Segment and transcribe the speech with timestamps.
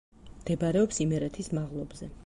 [0.37, 2.15] მდებარეობს იმერეთის მაღლობზე.